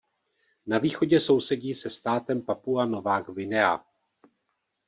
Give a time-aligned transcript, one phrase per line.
[0.67, 3.79] Na východě sousedí se státem Papua Nová Guinea.